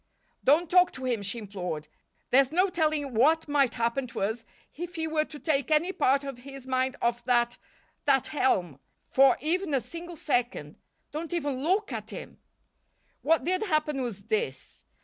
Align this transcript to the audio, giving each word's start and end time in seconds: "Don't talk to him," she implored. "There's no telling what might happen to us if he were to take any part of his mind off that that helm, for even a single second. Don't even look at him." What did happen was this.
"Don't 0.43 0.67
talk 0.67 0.91
to 0.93 1.03
him," 1.05 1.21
she 1.21 1.37
implored. 1.37 1.87
"There's 2.31 2.51
no 2.51 2.69
telling 2.71 3.13
what 3.13 3.47
might 3.47 3.75
happen 3.75 4.07
to 4.07 4.21
us 4.21 4.45
if 4.73 4.95
he 4.95 5.05
were 5.05 5.25
to 5.25 5.37
take 5.37 5.69
any 5.69 5.91
part 5.91 6.23
of 6.23 6.39
his 6.39 6.65
mind 6.65 6.95
off 7.03 7.23
that 7.25 7.59
that 8.05 8.25
helm, 8.25 8.79
for 9.05 9.37
even 9.41 9.75
a 9.75 9.79
single 9.79 10.15
second. 10.15 10.77
Don't 11.11 11.33
even 11.33 11.61
look 11.61 11.91
at 11.93 12.09
him." 12.09 12.39
What 13.21 13.43
did 13.43 13.61
happen 13.61 14.01
was 14.01 14.23
this. 14.23 14.85